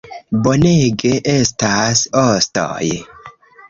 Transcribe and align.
Bonege, 0.47 1.13
estas 1.35 2.05
ostoj 2.27 2.95